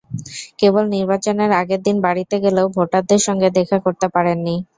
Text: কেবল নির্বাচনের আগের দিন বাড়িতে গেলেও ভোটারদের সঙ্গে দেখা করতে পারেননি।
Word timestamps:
কেবল 0.59 0.83
নির্বাচনের 0.95 1.51
আগের 1.61 1.81
দিন 1.83 1.97
বাড়িতে 2.05 2.35
গেলেও 2.43 2.67
ভোটারদের 2.75 3.21
সঙ্গে 3.27 3.47
দেখা 3.57 3.77
করতে 3.85 4.07
পারেননি। 4.15 4.55